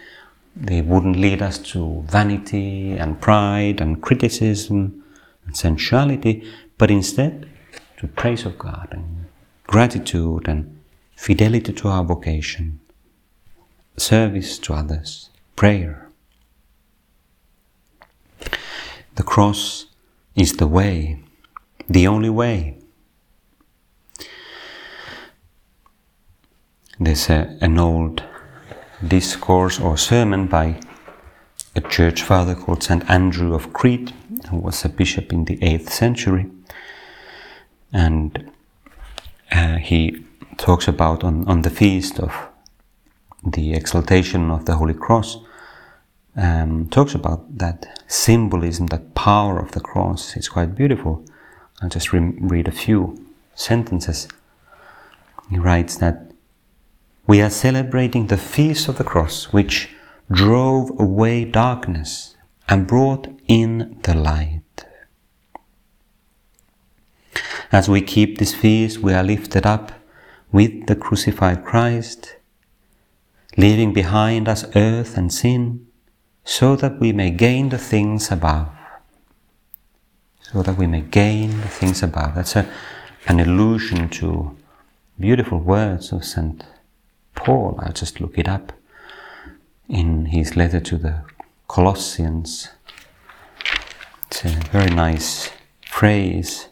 they 0.56 0.82
wouldn't 0.82 1.16
lead 1.16 1.42
us 1.42 1.58
to 1.58 2.04
vanity 2.10 2.92
and 2.92 3.22
pride 3.22 3.80
and 3.80 4.02
criticism 4.02 5.04
and 5.46 5.56
sensuality, 5.56 6.44
but 6.78 6.92
instead 6.92 7.50
to 7.98 8.08
praise 8.08 8.46
of 8.46 8.58
God 8.58 8.90
and 8.92 9.26
gratitude 9.68 10.48
and 10.48 10.80
fidelity 11.16 11.74
to 11.74 11.88
our 11.88 12.04
vocation 12.04 12.80
service 13.98 14.60
to 14.60 14.74
others, 14.74 15.30
prayer. 15.56 16.10
The 19.16 19.24
cross 19.24 19.86
is 20.36 20.54
the 20.54 20.68
way, 20.68 21.24
the 21.88 22.08
only 22.08 22.30
way. 22.30 22.78
There's 27.00 27.30
a, 27.30 27.58
an 27.62 27.78
old 27.80 28.24
discourse 29.06 29.80
or 29.80 29.98
sermon 29.98 30.48
by 30.48 30.80
a 31.76 31.82
church 31.82 32.22
father 32.22 32.56
called 32.56 32.84
St. 32.84 33.10
Andrew 33.10 33.54
of 33.54 33.74
Crete, 33.74 34.14
who 34.48 34.58
was 34.58 34.84
a 34.86 34.90
bishop 34.90 35.32
in 35.34 35.46
the 35.46 35.58
8th 35.58 35.90
century. 35.90 36.50
And 37.92 38.52
uh, 39.52 39.78
he 39.78 40.26
talks 40.58 40.88
about 40.88 41.24
on, 41.24 41.48
on 41.48 41.62
the 41.62 41.70
feast 41.70 42.20
of 42.20 42.34
the 43.44 43.74
exaltation 43.74 44.50
of 44.50 44.66
the 44.66 44.76
Holy 44.76 44.94
Cross, 44.94 45.38
um, 46.36 46.88
talks 46.90 47.16
about 47.16 47.58
that 47.58 48.02
symbolism, 48.08 48.88
that 48.88 49.16
power 49.16 49.60
of 49.60 49.72
the 49.72 49.80
cross. 49.80 50.36
It's 50.36 50.50
quite 50.50 50.76
beautiful. 50.76 51.24
I'll 51.82 51.90
just 51.90 52.12
re- 52.12 52.34
read 52.40 52.68
a 52.68 52.72
few 52.72 53.26
sentences. 53.54 54.28
He 55.50 55.58
writes 55.58 55.98
that 55.98 56.32
we 57.28 57.42
are 57.42 57.50
celebrating 57.50 58.28
the 58.28 58.38
feast 58.38 58.88
of 58.88 58.98
the 58.98 59.04
cross, 59.04 59.46
which 59.54 59.90
drove 60.32 60.90
away 61.00 61.46
darkness 61.46 62.35
and 62.68 62.88
brought 62.88 63.28
in 63.48 64.00
the 64.04 64.16
light. 64.16 64.86
As 67.72 67.90
we 67.90 68.02
keep 68.02 68.38
this 68.38 68.54
feast, 68.54 69.00
we 69.00 69.14
are 69.14 69.24
lifted 69.24 69.66
up 69.66 69.92
with 70.52 70.88
the 70.88 70.96
crucified 70.96 71.66
Christ 71.66 72.36
leaving 73.58 73.94
behind 73.94 74.48
us 74.48 74.66
earth 74.76 75.18
and 75.18 75.32
sin, 75.32 75.88
so 76.44 76.76
that 76.76 77.00
we 77.00 77.12
may 77.12 77.32
gain 77.32 77.70
the 77.70 77.78
things 77.78 78.32
above. 78.32 78.70
So 80.42 80.62
that 80.62 80.78
we 80.78 80.88
may 80.88 81.02
gain 81.02 81.62
the 81.62 81.68
things 81.68 82.04
above. 82.04 82.36
That's 82.36 82.56
a, 82.56 82.70
an 83.28 83.40
allusion 83.40 84.10
to 84.10 84.56
beautiful 85.20 85.60
words 85.60 86.12
of 86.12 86.24
St. 86.24 86.64
Paul. 87.34 87.80
I'll 87.82 87.94
just 87.94 88.22
look 88.22 88.38
it 88.38 88.48
up 88.48 88.74
in 89.90 90.28
his 90.28 90.56
letter 90.56 90.80
to 90.82 90.98
the 90.98 91.24
Colossians. 91.68 92.70
It's 94.28 94.46
a 94.46 94.50
very 94.72 94.94
nice 94.94 95.52
phrase. 95.88 96.68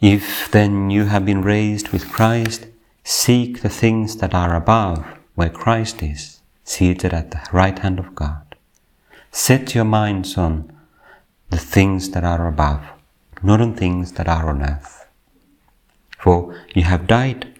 If 0.00 0.50
then 0.50 0.90
you 0.90 1.04
have 1.04 1.24
been 1.24 1.42
raised 1.42 1.90
with 1.90 2.10
Christ, 2.10 2.66
seek 3.04 3.62
the 3.62 3.68
things 3.68 4.16
that 4.16 4.34
are 4.34 4.54
above 4.54 5.04
where 5.34 5.50
Christ 5.50 6.02
is, 6.02 6.40
seated 6.64 7.14
at 7.14 7.30
the 7.30 7.40
right 7.52 7.78
hand 7.78 7.98
of 7.98 8.14
God. 8.14 8.56
Set 9.30 9.74
your 9.74 9.84
minds 9.84 10.36
on 10.36 10.72
the 11.50 11.58
things 11.58 12.10
that 12.10 12.24
are 12.24 12.46
above, 12.46 12.82
not 13.42 13.60
on 13.60 13.74
things 13.74 14.12
that 14.12 14.28
are 14.28 14.48
on 14.48 14.62
earth. 14.62 15.06
For 16.18 16.60
you 16.74 16.82
have 16.82 17.06
died, 17.06 17.54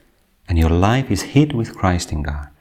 and 0.49 0.59
your 0.59 0.71
life 0.71 1.11
is 1.11 1.35
hid 1.35 1.53
with 1.53 1.77
Christ 1.77 2.11
in 2.11 2.23
God. 2.23 2.58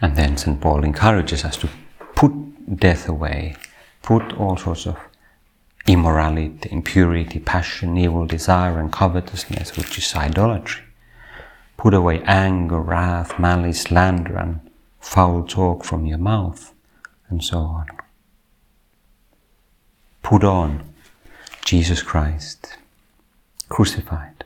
And 0.00 0.16
then 0.16 0.36
St. 0.36 0.60
Paul 0.60 0.84
encourages 0.84 1.44
us 1.44 1.56
to 1.58 1.68
put 2.14 2.32
death 2.78 3.08
away, 3.08 3.56
put 4.02 4.32
all 4.34 4.56
sorts 4.56 4.86
of 4.86 4.98
immorality, 5.86 6.68
impurity, 6.70 7.38
passion, 7.38 7.96
evil 7.96 8.26
desire, 8.26 8.78
and 8.78 8.92
covetousness, 8.92 9.76
which 9.76 9.98
is 9.98 10.14
idolatry. 10.14 10.82
Put 11.76 11.94
away 11.94 12.22
anger, 12.24 12.80
wrath, 12.80 13.38
malice, 13.38 13.82
slander, 13.82 14.36
and 14.36 14.60
foul 15.00 15.44
talk 15.44 15.84
from 15.84 16.06
your 16.06 16.18
mouth, 16.18 16.72
and 17.28 17.42
so 17.44 17.58
on. 17.58 17.86
Put 20.22 20.42
on 20.42 20.92
Jesus 21.64 22.02
Christ, 22.02 22.76
crucified. 23.68 24.44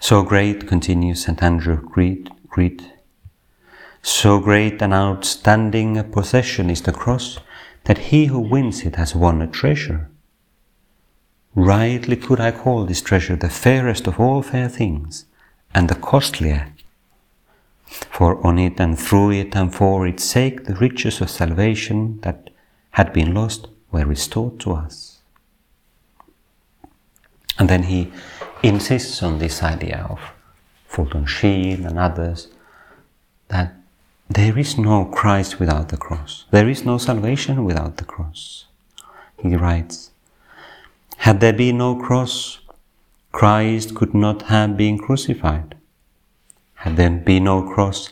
So 0.00 0.22
great, 0.22 0.66
continues 0.66 1.24
St. 1.24 1.42
Andrew 1.42 1.80
Crete, 1.80 2.28
So 4.02 4.40
great 4.40 4.82
and 4.82 4.92
outstanding 4.92 5.96
a 5.96 6.04
possession 6.04 6.70
is 6.70 6.82
the 6.82 6.92
cross 6.92 7.38
that 7.84 7.98
he 7.98 8.26
who 8.26 8.40
wins 8.40 8.82
it 8.82 8.96
has 8.96 9.14
won 9.14 9.40
a 9.40 9.46
treasure. 9.46 10.10
Rightly 11.54 12.16
could 12.16 12.40
I 12.40 12.50
call 12.50 12.84
this 12.84 13.02
treasure 13.02 13.36
the 13.36 13.48
fairest 13.48 14.06
of 14.06 14.18
all 14.18 14.42
fair 14.42 14.68
things, 14.68 15.26
and 15.74 15.88
the 15.88 15.94
costlier. 15.94 16.72
For 18.10 18.44
on 18.46 18.58
it 18.58 18.80
and 18.80 18.98
through 18.98 19.32
it 19.32 19.54
and 19.54 19.74
for 19.74 20.06
its 20.06 20.24
sake 20.24 20.64
the 20.64 20.74
riches 20.74 21.20
of 21.20 21.30
salvation 21.30 22.20
that 22.22 22.50
had 22.92 23.12
been 23.12 23.34
lost 23.34 23.68
were 23.90 24.06
restored 24.06 24.58
to 24.60 24.72
us. 24.72 25.20
And 27.58 27.68
then 27.68 27.84
he 27.84 28.10
insists 28.62 29.22
on 29.22 29.38
this 29.38 29.62
idea 29.62 30.06
of 30.08 30.20
Fulton 30.92 31.24
Sheen 31.24 31.86
and 31.86 31.98
others 31.98 32.48
that 33.48 33.74
there 34.28 34.58
is 34.58 34.76
no 34.76 35.06
Christ 35.06 35.58
without 35.58 35.88
the 35.88 35.96
cross. 35.96 36.44
There 36.50 36.68
is 36.68 36.84
no 36.84 36.98
salvation 36.98 37.64
without 37.64 37.96
the 37.96 38.04
cross. 38.04 38.66
He 39.38 39.56
writes, 39.56 40.10
Had 41.16 41.40
there 41.40 41.54
been 41.54 41.78
no 41.78 41.96
cross, 41.96 42.60
Christ 43.32 43.94
could 43.94 44.12
not 44.12 44.42
have 44.42 44.76
been 44.76 44.98
crucified. 44.98 45.74
Had 46.74 46.96
there 46.96 47.10
been 47.10 47.44
no 47.44 47.62
cross, 47.62 48.10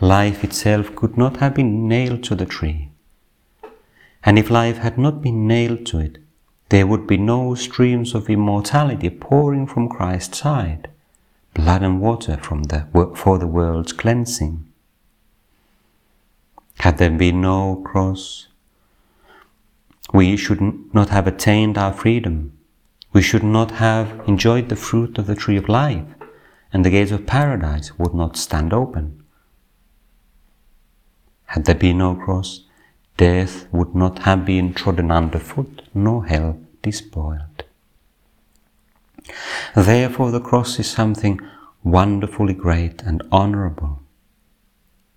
life 0.00 0.42
itself 0.42 0.96
could 0.96 1.18
not 1.18 1.36
have 1.36 1.54
been 1.54 1.86
nailed 1.86 2.22
to 2.24 2.34
the 2.34 2.46
tree. 2.46 2.88
And 4.24 4.38
if 4.38 4.48
life 4.48 4.78
had 4.78 4.96
not 4.96 5.20
been 5.20 5.46
nailed 5.46 5.84
to 5.86 5.98
it, 5.98 6.16
there 6.70 6.86
would 6.86 7.06
be 7.06 7.18
no 7.18 7.54
streams 7.54 8.14
of 8.14 8.30
immortality 8.30 9.10
pouring 9.10 9.66
from 9.66 9.90
Christ's 9.90 10.38
side, 10.38 10.88
blood 11.54 11.82
and 11.82 12.00
water 12.00 12.36
from 12.38 12.64
the, 12.64 12.86
for 13.14 13.38
the 13.38 13.46
world's 13.46 13.92
cleansing. 13.92 14.66
Had 16.78 16.98
there 16.98 17.10
been 17.10 17.40
no 17.40 17.82
cross, 17.84 18.48
we 20.12 20.36
should 20.36 20.60
not 20.94 21.10
have 21.10 21.26
attained 21.26 21.78
our 21.78 21.92
freedom. 21.92 22.58
We 23.12 23.22
should 23.22 23.44
not 23.44 23.72
have 23.72 24.26
enjoyed 24.26 24.68
the 24.68 24.76
fruit 24.76 25.18
of 25.18 25.26
the 25.26 25.34
tree 25.34 25.56
of 25.56 25.68
life, 25.68 26.04
and 26.72 26.84
the 26.84 26.90
gates 26.90 27.12
of 27.12 27.26
paradise 27.26 27.98
would 27.98 28.14
not 28.14 28.36
stand 28.36 28.72
open. 28.72 29.22
Had 31.46 31.66
there 31.66 31.74
been 31.74 31.98
no 31.98 32.14
cross, 32.14 32.64
death 33.18 33.66
would 33.72 33.94
not 33.94 34.20
have 34.20 34.46
been 34.46 34.72
trodden 34.72 35.10
underfoot, 35.10 35.82
nor 35.94 36.24
hell 36.26 36.58
despoiled. 36.80 37.64
Therefore, 39.74 40.30
the 40.30 40.40
cross 40.40 40.78
is 40.78 40.88
something 40.88 41.40
wonderfully 41.82 42.54
great 42.54 43.02
and 43.02 43.22
honorable. 43.30 44.00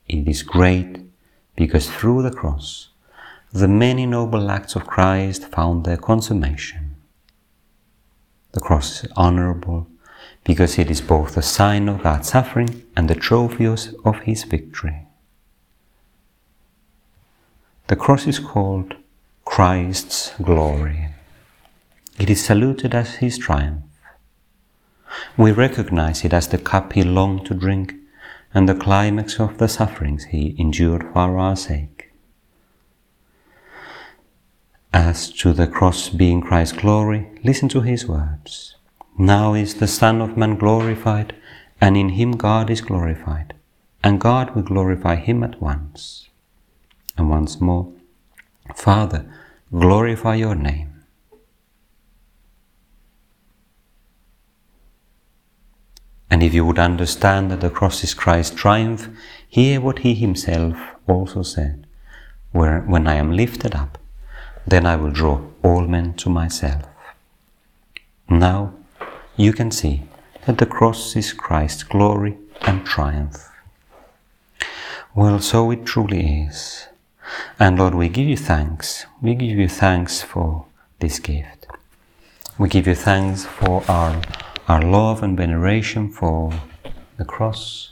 It 0.08 0.28
is 0.28 0.44
great 0.44 1.00
because 1.56 1.90
through 1.90 2.24
the 2.24 2.32
cross, 2.32 2.90
the 3.52 3.68
many 3.68 4.06
noble 4.06 4.52
acts 4.52 4.76
of 4.76 4.86
Christ 4.86 5.46
found 5.46 5.86
their 5.86 5.98
consummation. 5.98 6.96
The 8.52 8.60
cross 8.60 9.04
is 9.04 9.12
honorable 9.16 9.88
because 10.44 10.78
it 10.78 10.92
is 10.92 11.02
both 11.02 11.38
a 11.38 11.42
sign 11.42 11.88
of 11.88 12.04
God's 12.04 12.30
suffering 12.30 12.84
and 12.96 13.10
the 13.10 13.16
trophy 13.16 13.66
of 13.66 14.20
his 14.24 14.44
victory. 14.44 15.08
The 17.88 17.96
cross 17.96 18.28
is 18.28 18.40
called 18.40 18.96
Christ's 19.46 20.34
glory. 20.42 21.10
It 22.20 22.30
is 22.30 22.44
saluted 22.44 22.94
as 22.94 23.16
his 23.16 23.38
triumph. 23.38 23.85
We 25.38 25.52
recognize 25.52 26.24
it 26.24 26.34
as 26.34 26.48
the 26.48 26.58
cup 26.58 26.94
he 26.94 27.04
longed 27.04 27.46
to 27.48 27.54
drink 27.54 27.96
and 28.54 28.70
the 28.70 28.76
climax 28.76 29.40
of 29.40 29.58
the 29.58 29.68
sufferings 29.68 30.26
he 30.26 30.56
endured 30.58 31.04
for 31.14 31.38
our 31.38 31.56
sake. 31.56 32.12
As 34.94 35.30
to 35.34 35.52
the 35.52 35.68
cross 35.68 36.10
being 36.10 36.42
Christ's 36.42 36.78
glory, 36.78 37.30
listen 37.44 37.68
to 37.70 37.82
his 37.82 38.08
words. 38.08 38.76
Now 39.18 39.54
is 39.54 39.76
the 39.76 39.88
Son 39.88 40.22
of 40.22 40.38
Man 40.38 40.56
glorified, 40.58 41.36
and 41.82 41.98
in 41.98 42.10
him 42.10 42.32
God 42.34 42.70
is 42.70 42.82
glorified, 42.82 43.54
and 44.04 44.22
God 44.22 44.56
will 44.56 44.64
glorify 44.64 45.16
him 45.16 45.44
at 45.44 45.62
once 45.62 46.30
and 47.18 47.30
once 47.30 47.62
more, 47.62 47.92
Father, 48.76 49.26
glorify 49.72 50.36
your 50.36 50.56
name. 50.56 50.95
And 56.36 56.44
if 56.44 56.54
you 56.54 56.66
would 56.66 56.80
understand 56.80 57.50
that 57.50 57.62
the 57.62 57.70
cross 57.70 58.04
is 58.04 58.14
Christ's 58.14 58.58
triumph, 58.58 59.08
hear 59.48 59.80
what 59.80 60.00
he 60.00 60.14
himself 60.14 60.76
also 61.08 61.44
said 61.44 61.88
Where, 62.52 62.82
When 62.82 63.08
I 63.08 63.14
am 63.14 63.32
lifted 63.32 63.74
up, 63.74 63.98
then 64.68 64.86
I 64.86 64.98
will 64.98 65.12
draw 65.12 65.40
all 65.64 65.88
men 65.88 66.14
to 66.16 66.30
myself. 66.30 66.84
Now 68.28 68.74
you 69.38 69.54
can 69.54 69.72
see 69.72 70.02
that 70.46 70.58
the 70.58 70.66
cross 70.66 71.16
is 71.16 71.32
Christ's 71.32 71.84
glory 71.84 72.38
and 72.64 72.86
triumph. 72.86 73.50
Well, 75.16 75.40
so 75.40 75.72
it 75.72 75.86
truly 75.86 76.44
is. 76.50 76.90
And 77.58 77.80
Lord, 77.80 77.96
we 77.96 78.10
give 78.10 78.28
you 78.28 78.36
thanks. 78.36 79.06
We 79.22 79.36
give 79.36 79.58
you 79.58 79.70
thanks 79.70 80.22
for 80.22 80.66
this 81.00 81.18
gift. 81.18 81.66
We 82.58 82.68
give 82.68 82.88
you 82.88 82.96
thanks 82.96 83.46
for 83.46 83.90
our, 83.90 84.22
our 84.68 84.82
love 84.82 85.24
and 85.24 85.38
veneration 85.38 86.12
for 86.12 86.52
the 87.18 87.26
cross. 87.26 87.92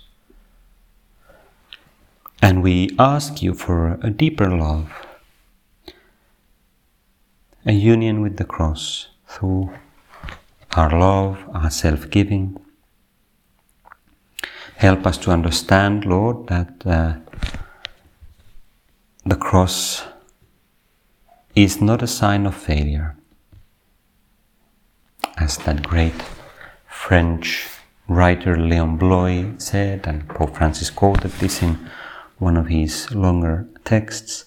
And 2.41 2.61
we 2.61 2.89
ask 2.99 3.41
you 3.41 3.53
for 3.53 3.99
a 4.01 4.09
deeper 4.09 4.49
love, 4.49 4.91
a 7.65 7.71
union 7.71 8.21
with 8.21 8.37
the 8.37 8.43
cross 8.43 9.07
through 9.27 9.73
our 10.75 10.89
love, 10.89 11.43
our 11.53 11.69
self 11.69 12.09
giving. 12.09 12.59
Help 14.75 15.05
us 15.05 15.17
to 15.19 15.31
understand, 15.31 16.05
Lord, 16.05 16.47
that. 16.47 16.85
Uh, 16.85 17.13
the 19.25 19.35
cross 19.37 20.03
is 21.55 21.79
not 21.79 22.03
a 22.03 22.07
sign 22.07 22.45
of 22.45 22.53
failure. 22.53 23.15
As 25.37 25.57
that 25.59 25.87
great 25.87 26.13
French 26.93 27.67
writer 28.07 28.55
Leon 28.55 28.97
Bloy 28.97 29.53
said, 29.57 30.07
and 30.07 30.27
Pope 30.29 30.55
Francis 30.55 30.89
quoted 30.89 31.31
this 31.31 31.61
in 31.61 31.77
one 32.37 32.55
of 32.55 32.67
his 32.67 33.13
longer 33.13 33.67
texts, 33.83 34.45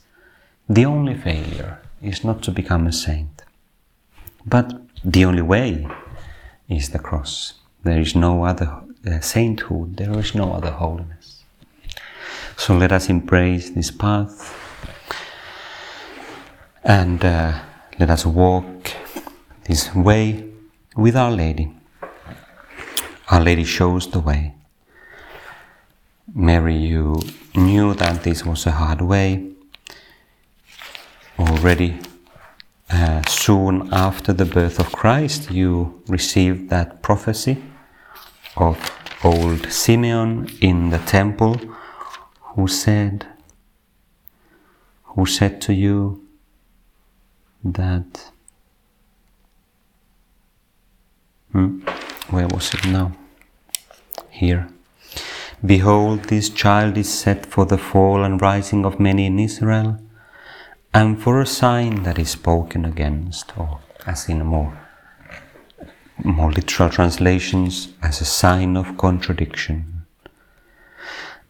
the 0.68 0.86
only 0.86 1.14
failure 1.14 1.78
is 2.00 2.24
not 2.24 2.42
to 2.42 2.50
become 2.50 2.86
a 2.86 2.92
saint. 2.92 3.42
But 4.46 4.72
the 5.04 5.24
only 5.24 5.42
way 5.42 5.86
is 6.68 6.90
the 6.90 6.98
cross. 6.98 7.54
There 7.84 8.00
is 8.00 8.14
no 8.14 8.44
other 8.44 8.80
uh, 9.06 9.20
sainthood, 9.20 9.96
there 9.96 10.18
is 10.18 10.34
no 10.34 10.52
other 10.52 10.70
holiness. 10.70 11.44
So 12.56 12.74
let 12.74 12.92
us 12.92 13.08
embrace 13.08 13.70
this 13.70 13.90
path 13.90 14.54
and 16.82 17.24
uh, 17.24 17.60
let 17.98 18.08
us 18.08 18.24
walk 18.24 18.92
this 19.64 19.94
way 19.94 20.44
with 20.96 21.16
Our 21.16 21.32
Lady. 21.32 21.76
Our 23.28 23.40
Lady 23.40 23.64
shows 23.64 24.10
the 24.10 24.20
way. 24.20 24.54
Mary, 26.34 26.76
you 26.76 27.20
knew 27.54 27.94
that 27.94 28.22
this 28.22 28.44
was 28.44 28.66
a 28.66 28.72
hard 28.72 29.00
way. 29.00 29.52
Already 31.38 31.98
uh, 32.90 33.22
soon 33.26 33.88
after 33.92 34.32
the 34.32 34.44
birth 34.44 34.78
of 34.78 34.92
Christ, 34.92 35.50
you 35.50 36.02
received 36.06 36.70
that 36.70 37.02
prophecy 37.02 37.62
of 38.56 38.78
old 39.24 39.72
Simeon 39.72 40.48
in 40.60 40.90
the 40.90 40.98
temple 40.98 41.60
who 42.54 42.68
said, 42.68 43.26
who 45.04 45.26
said 45.26 45.60
to 45.62 45.74
you, 45.74 46.22
that 47.64 48.30
hmm, 51.50 51.80
where 52.30 52.48
was 52.48 52.72
it 52.74 52.86
now? 52.86 53.12
Here. 54.30 54.68
Behold 55.64 56.24
this 56.24 56.48
child 56.50 56.96
is 56.96 57.12
set 57.12 57.46
for 57.46 57.64
the 57.66 57.78
fall 57.78 58.24
and 58.24 58.40
rising 58.40 58.84
of 58.84 59.00
many 59.00 59.26
in 59.26 59.38
israel 59.38 59.98
and 60.92 61.22
for 61.22 61.40
a 61.40 61.46
sign 61.46 62.02
that 62.02 62.18
is 62.18 62.30
spoken 62.30 62.84
against 62.84 63.56
or 63.58 63.80
as 64.06 64.28
in 64.28 64.44
more 64.44 64.78
more 66.24 66.50
literal 66.50 66.90
translations 66.90 67.92
as 68.02 68.20
a 68.20 68.24
sign 68.24 68.76
of 68.76 68.96
contradiction. 68.96 70.06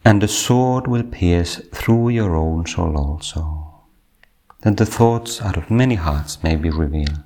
And 0.03 0.21
the 0.21 0.27
sword 0.27 0.87
will 0.87 1.03
pierce 1.03 1.57
through 1.73 2.09
your 2.09 2.35
own 2.35 2.65
soul 2.65 2.97
also 2.97 3.67
that 4.61 4.77
the 4.77 4.85
thoughts 4.85 5.41
out 5.41 5.57
of 5.57 5.69
many 5.69 5.95
hearts 5.95 6.43
may 6.43 6.55
be 6.55 6.69
revealed. 6.69 7.23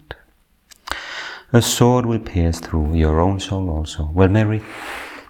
A 1.54 1.62
sword 1.62 2.06
will 2.06 2.20
pierce 2.20 2.60
through 2.60 2.96
your 2.96 3.20
own 3.20 3.40
soul 3.40 3.70
also. 3.70 4.10
Well, 4.14 4.30
Mary, 4.30 4.62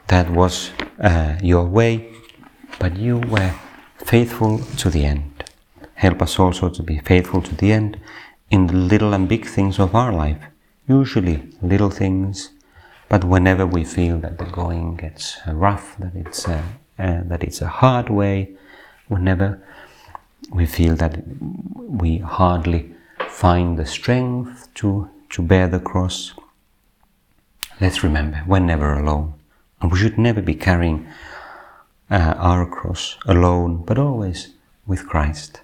that 0.07 0.29
was 0.29 0.71
uh, 0.99 1.37
your 1.41 1.65
way, 1.65 2.13
but 2.79 2.97
you 2.97 3.17
were 3.17 3.53
faithful 3.97 4.59
to 4.77 4.89
the 4.89 5.05
end. 5.05 5.43
Help 5.95 6.21
us 6.21 6.39
also 6.39 6.69
to 6.69 6.83
be 6.83 6.99
faithful 6.99 7.41
to 7.41 7.55
the 7.55 7.71
end 7.71 7.99
in 8.49 8.67
the 8.67 8.73
little 8.73 9.13
and 9.13 9.27
big 9.27 9.45
things 9.45 9.79
of 9.79 9.95
our 9.95 10.13
life. 10.13 10.41
Usually, 10.87 11.41
little 11.61 11.89
things 11.89 12.51
But 13.11 13.25
whenever 13.25 13.67
we 13.67 13.83
feel 13.83 14.19
that 14.19 14.37
the 14.37 14.45
going 14.45 14.95
gets 14.95 15.37
rough, 15.45 15.97
that 15.99 16.15
it's 16.15 16.47
a, 16.47 16.63
uh, 16.97 17.23
that 17.25 17.43
it's 17.43 17.61
a 17.61 17.67
hard 17.67 18.09
way, 18.09 18.51
whenever 19.09 19.61
we 20.49 20.65
feel 20.65 20.95
that 20.95 21.21
we 21.75 22.19
hardly 22.19 22.95
find 23.27 23.77
the 23.77 23.85
strength 23.85 24.69
to, 24.75 25.09
to 25.31 25.41
bear 25.41 25.67
the 25.67 25.79
cross, 25.79 26.33
let's 27.79 28.03
remember 28.03 28.43
we're 28.47 28.59
never 28.59 28.93
alone. 28.93 29.33
And 29.81 29.91
we 29.91 29.97
should 29.97 30.17
never 30.17 30.41
be 30.41 30.53
carrying 30.53 31.07
uh, 32.09 32.35
our 32.37 32.65
cross 32.65 33.17
alone, 33.25 33.83
but 33.85 33.97
always 33.97 34.53
with 34.85 35.07
Christ, 35.07 35.61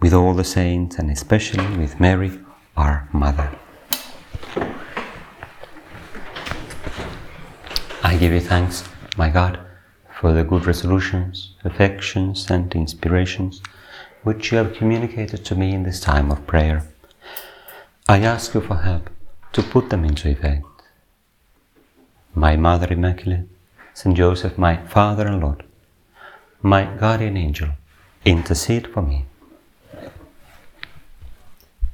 with 0.00 0.12
all 0.12 0.34
the 0.34 0.44
saints, 0.44 0.98
and 0.98 1.10
especially 1.10 1.66
with 1.76 2.00
Mary, 2.00 2.38
our 2.76 3.08
Mother. 3.12 3.50
I 8.02 8.16
give 8.18 8.32
you 8.32 8.40
thanks, 8.40 8.84
my 9.16 9.30
God, 9.30 9.58
for 10.20 10.32
the 10.32 10.44
good 10.44 10.66
resolutions, 10.66 11.54
affections, 11.64 12.50
and 12.50 12.74
inspirations 12.74 13.62
which 14.24 14.50
you 14.50 14.58
have 14.58 14.74
communicated 14.74 15.44
to 15.44 15.54
me 15.54 15.72
in 15.72 15.84
this 15.84 16.00
time 16.00 16.30
of 16.30 16.46
prayer. 16.46 16.82
I 18.06 18.18
ask 18.18 18.52
you 18.52 18.60
for 18.60 18.76
help 18.76 19.08
to 19.54 19.62
put 19.62 19.88
them 19.88 20.04
into 20.04 20.28
effect. 20.28 20.66
My 22.34 22.54
Mother 22.54 22.92
Immaculate, 22.92 23.48
Saint 23.94 24.14
Joseph, 24.14 24.58
my 24.58 24.76
Father 24.88 25.26
and 25.26 25.40
Lord, 25.40 25.64
my 26.60 26.84
guardian 26.84 27.38
angel, 27.38 27.70
intercede 28.26 28.88
for 28.88 29.00
me. 29.00 29.24